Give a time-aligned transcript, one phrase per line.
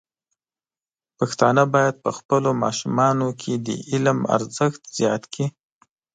[1.17, 5.45] پښتانه بايد په خپلو ماشومانو کې د علم ارزښت زیات کړي.